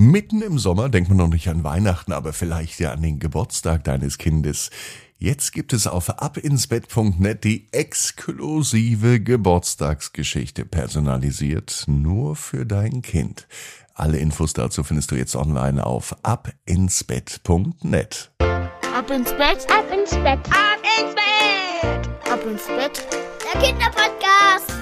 [0.00, 3.82] Mitten im Sommer denkt man noch nicht an Weihnachten, aber vielleicht ja an den Geburtstag
[3.82, 4.70] deines Kindes.
[5.18, 13.48] Jetzt gibt es auf abinsbett.net die exklusive Geburtstagsgeschichte personalisiert nur für dein Kind.
[13.92, 18.30] Alle Infos dazu findest du jetzt online auf abinsbett.net.
[18.38, 23.04] Ab ins Bett, ab ins Bett, ab ins Bett, ab ins Bett.
[23.52, 24.77] Der Kinderpodcast.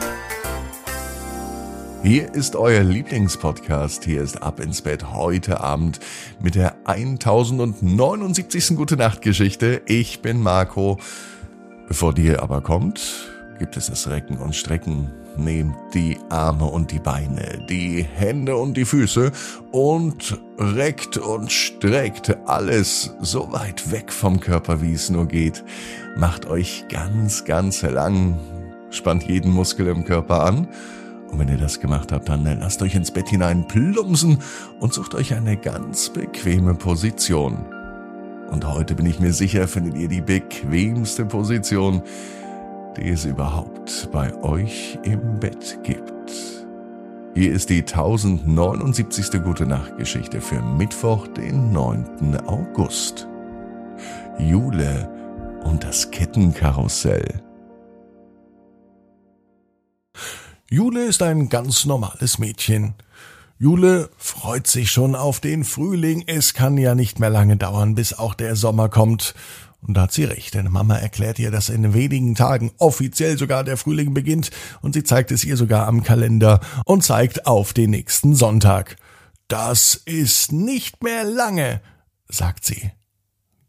[2.06, 4.04] Hier ist euer Lieblingspodcast.
[4.04, 5.98] Hier ist Ab ins Bett heute Abend
[6.40, 8.76] mit der 1079.
[8.76, 9.82] Gute Nacht Geschichte.
[9.86, 11.00] Ich bin Marco.
[11.88, 13.28] Bevor die aber kommt,
[13.58, 15.10] gibt es das Recken und Strecken.
[15.36, 19.32] Nehmt die Arme und die Beine, die Hände und die Füße
[19.72, 25.64] und reckt und streckt alles so weit weg vom Körper, wie es nur geht.
[26.16, 28.38] Macht euch ganz, ganz lang.
[28.90, 30.68] Spannt jeden Muskel im Körper an
[31.36, 34.38] und wenn ihr das gemacht habt, dann lasst euch ins Bett hinein plumpsen
[34.80, 37.58] und sucht euch eine ganz bequeme Position.
[38.50, 42.00] Und heute bin ich mir sicher, findet ihr die bequemste Position,
[42.96, 46.32] die es überhaupt bei euch im Bett gibt.
[47.34, 49.42] Hier ist die 1079.
[49.42, 52.38] Gute Nacht Geschichte für Mittwoch, den 9.
[52.46, 53.28] August.
[54.38, 55.06] Jule
[55.64, 57.45] und das Kettenkarussell.
[60.68, 62.94] Jule ist ein ganz normales Mädchen.
[63.56, 66.24] Jule freut sich schon auf den Frühling.
[66.26, 69.34] Es kann ja nicht mehr lange dauern, bis auch der Sommer kommt.
[69.80, 73.62] Und da hat sie recht, denn Mama erklärt ihr, dass in wenigen Tagen offiziell sogar
[73.62, 74.50] der Frühling beginnt
[74.82, 78.96] und sie zeigt es ihr sogar am Kalender und zeigt auf den nächsten Sonntag.
[79.46, 81.80] Das ist nicht mehr lange,
[82.28, 82.90] sagt sie.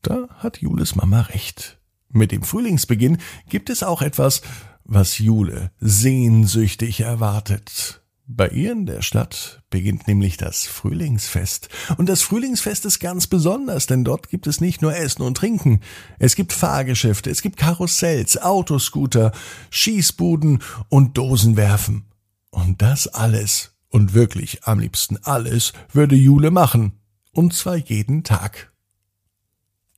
[0.02, 1.78] Da hat Jules Mama recht.
[2.10, 4.42] Mit dem Frühlingsbeginn gibt es auch etwas,
[4.88, 8.02] was Jule sehnsüchtig erwartet.
[8.30, 11.70] Bei ihr in der Stadt beginnt nämlich das Frühlingsfest.
[11.98, 15.80] Und das Frühlingsfest ist ganz besonders, denn dort gibt es nicht nur Essen und Trinken.
[16.20, 19.32] Es gibt Fahrgeschäfte, es gibt Karussells, Autoscooter,
[19.70, 22.06] Schießbuden und Dosenwerfen.
[22.50, 27.00] Und das alles, und wirklich am liebsten alles, würde Jule machen.
[27.32, 28.74] Und zwar jeden Tag.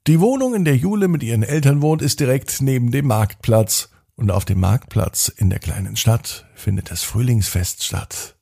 [0.06, 3.90] Die Wohnung, in der Jule mit ihren Eltern wohnt, ist direkt neben dem Marktplatz
[4.20, 8.36] und auf dem Marktplatz in der kleinen Stadt findet das Frühlingsfest statt.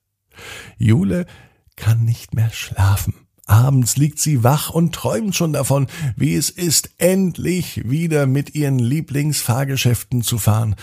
[0.78, 1.28] Jule
[1.76, 3.14] kann nicht mehr schlafen.
[3.46, 8.80] Abends liegt sie wach und träumt schon davon, wie es ist, endlich wieder mit ihren
[8.80, 10.76] Lieblingsfahrgeschäften zu fahren,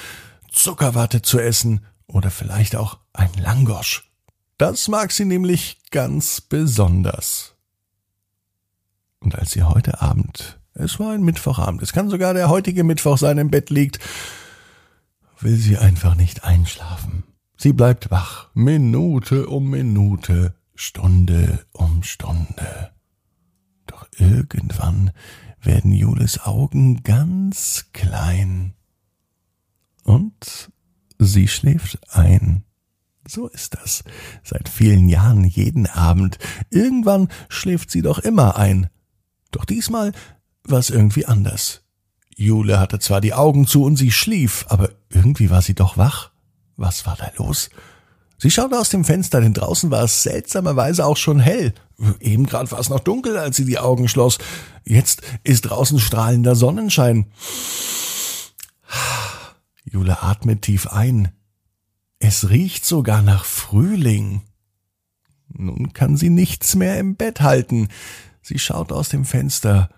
[0.51, 4.11] Zuckerwatte zu essen oder vielleicht auch ein Langosch.
[4.59, 7.57] Das mag sie nämlich ganz besonders.
[9.19, 13.19] Und als sie heute Abend, es war ein Mittwochabend, es kann sogar der heutige Mittwoch
[13.19, 13.99] sein, im Bett liegt,
[15.41, 17.25] will sie einfach nicht einschlafen.
[17.57, 22.91] Sie bleibt wach, Minute um Minute, Stunde um Stunde.
[23.87, 25.13] Doch irgendwann
[25.61, 28.75] werden Jules Augen ganz klein.
[30.03, 30.71] Und
[31.19, 32.65] sie schläft ein.
[33.27, 34.05] So ist das.
[34.43, 36.39] Seit vielen Jahren jeden Abend.
[36.71, 38.91] Irgendwann schläft sie doch immer ein.
[39.51, 40.13] Doch diesmal
[40.65, 41.84] war es irgendwie anders.
[42.37, 46.31] Jule hatte zwar die Augen zu und sie schlief, aber irgendwie war sie doch wach.
[46.77, 47.71] Was war da los?
[48.39, 51.73] Sie schaute aus dem Fenster, denn draußen war es seltsamerweise auch schon hell.
[52.21, 54.39] Eben gerade war es noch dunkel, als sie die Augen schloss.
[54.85, 57.27] Jetzt ist draußen strahlender Sonnenschein.
[59.85, 61.31] Jule atmet tief ein.
[62.19, 64.43] Es riecht sogar nach Frühling.
[65.49, 67.89] Nun kann sie nichts mehr im Bett halten.
[68.43, 69.89] Sie schaut aus dem Fenster.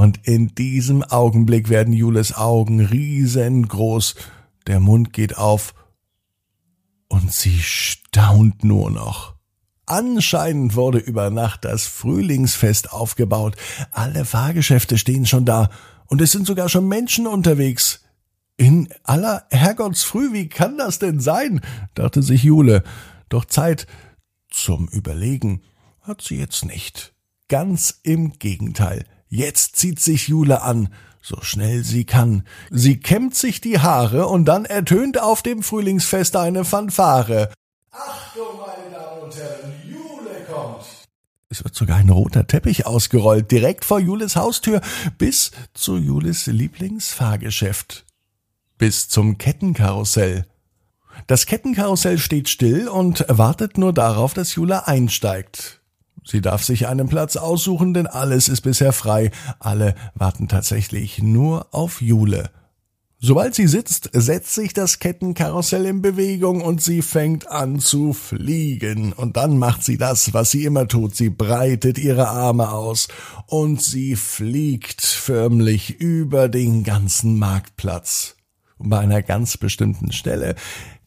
[0.00, 4.14] Und in diesem Augenblick werden Jules Augen riesengroß,
[4.66, 5.74] der Mund geht auf,
[7.08, 9.34] und sie staunt nur noch.
[9.84, 13.56] Anscheinend wurde über Nacht das Frühlingsfest aufgebaut.
[13.92, 15.68] Alle Fahrgeschäfte stehen schon da,
[16.06, 18.00] und es sind sogar schon Menschen unterwegs.
[18.56, 21.60] In aller Herrgottsfrüh, wie kann das denn sein?
[21.92, 22.84] dachte sich Jule.
[23.28, 23.86] Doch Zeit
[24.48, 25.60] zum Überlegen
[26.00, 27.12] hat sie jetzt nicht.
[27.48, 29.04] Ganz im Gegenteil.
[29.32, 30.88] Jetzt zieht sich Jule an,
[31.22, 32.42] so schnell sie kann.
[32.70, 37.52] Sie kämmt sich die Haare und dann ertönt auf dem Frühlingsfest eine Fanfare.
[37.92, 40.84] Achtung, meine Damen und Herren, Jule kommt.
[41.48, 44.80] Es wird sogar ein roter Teppich ausgerollt, direkt vor Jules Haustür,
[45.16, 48.04] bis zu Jules Lieblingsfahrgeschäft.
[48.78, 50.44] Bis zum Kettenkarussell.
[51.28, 55.79] Das Kettenkarussell steht still und wartet nur darauf, dass Jule einsteigt.
[56.24, 59.30] Sie darf sich einen Platz aussuchen, denn alles ist bisher frei.
[59.58, 62.50] Alle warten tatsächlich nur auf Jule.
[63.22, 69.12] Sobald sie sitzt, setzt sich das Kettenkarussell in Bewegung und sie fängt an zu fliegen.
[69.12, 71.14] Und dann macht sie das, was sie immer tut.
[71.14, 73.08] Sie breitet ihre Arme aus
[73.46, 78.36] und sie fliegt förmlich über den ganzen Marktplatz.
[78.78, 80.54] Und bei einer ganz bestimmten Stelle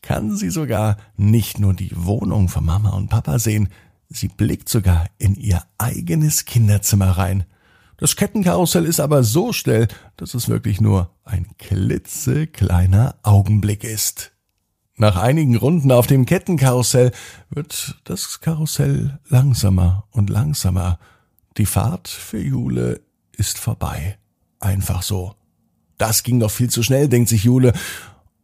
[0.03, 3.69] kann sie sogar nicht nur die Wohnung von Mama und Papa sehen,
[4.13, 7.45] sie blickt sogar in ihr eigenes Kinderzimmer rein.
[7.97, 9.87] Das Kettenkarussell ist aber so schnell,
[10.17, 14.31] dass es wirklich nur ein klitzekleiner Augenblick ist.
[14.95, 17.11] Nach einigen Runden auf dem Kettenkarussell
[17.49, 20.99] wird das Karussell langsamer und langsamer.
[21.57, 23.01] Die Fahrt für Jule
[23.35, 24.17] ist vorbei.
[24.59, 25.35] Einfach so.
[25.97, 27.73] Das ging doch viel zu schnell, denkt sich Jule,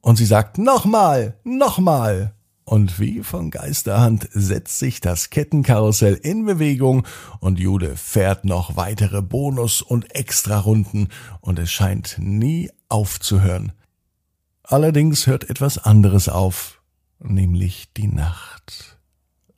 [0.01, 2.33] und sie sagt nochmal, nochmal.
[2.69, 7.03] Und wie von Geisterhand setzt sich das Kettenkarussell in Bewegung
[7.39, 11.07] und Jude fährt noch weitere Bonus- und Extrarunden
[11.41, 13.71] und es scheint nie aufzuhören.
[14.61, 16.83] Allerdings hört etwas anderes auf,
[17.17, 18.99] nämlich die Nacht.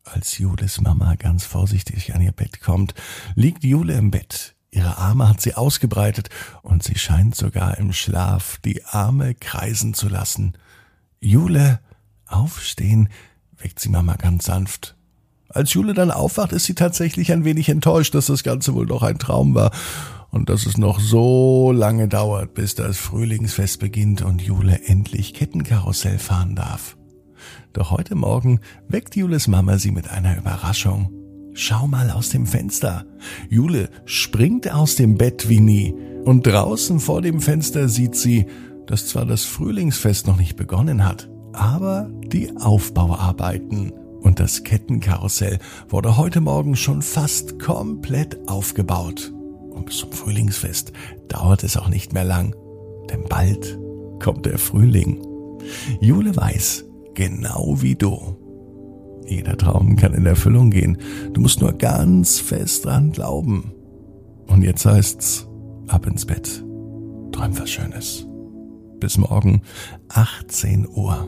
[0.06, 2.94] Als Jules Mama ganz vorsichtig an ihr Bett kommt,
[3.36, 4.56] liegt Jule im Bett.
[4.72, 6.30] Ihre Arme hat sie ausgebreitet
[6.62, 10.54] und sie scheint sogar im Schlaf die Arme kreisen zu lassen.
[11.20, 11.82] Jule
[12.32, 13.10] Aufstehen
[13.58, 14.96] weckt sie Mama ganz sanft.
[15.50, 19.04] Als Jule dann aufwacht, ist sie tatsächlich ein wenig enttäuscht, dass das Ganze wohl doch
[19.04, 19.72] ein Traum war
[20.30, 26.20] und dass es noch so lange dauert, bis das Frühlingsfest beginnt und Jule endlich Kettenkarussell
[26.20, 26.98] fahren darf.
[27.74, 31.12] Doch heute Morgen weckt Jules Mama sie mit einer Überraschung.
[31.54, 33.06] Schau mal aus dem Fenster.
[33.50, 35.94] Jule springt aus dem Bett wie nie
[36.24, 38.46] und draußen vor dem Fenster sieht sie,
[38.88, 45.60] dass zwar das Frühlingsfest noch nicht begonnen hat, aber die Aufbauarbeiten und das Kettenkarussell
[45.90, 49.34] wurde heute Morgen schon fast komplett aufgebaut.
[49.72, 50.94] Und bis zum Frühlingsfest
[51.28, 52.56] dauert es auch nicht mehr lang,
[53.10, 53.80] denn bald
[54.22, 55.26] kommt der Frühling.
[56.00, 58.38] Jule weiß, genau wie du.
[59.26, 60.98] Jeder Traum kann in Erfüllung gehen.
[61.34, 63.72] Du musst nur ganz fest dran glauben.
[64.48, 65.48] Und jetzt heißt's,
[65.88, 66.64] ab ins Bett.
[67.32, 68.28] Träum was Schönes.
[69.00, 69.62] Bis morgen,
[70.10, 71.28] 18 Uhr